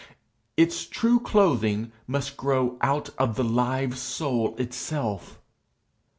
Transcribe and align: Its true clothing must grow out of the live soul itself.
Its 0.57 0.85
true 0.87 1.19
clothing 1.19 1.91
must 2.07 2.35
grow 2.35 2.75
out 2.81 3.09
of 3.19 3.35
the 3.35 3.43
live 3.43 3.99
soul 3.99 4.55
itself. 4.57 5.39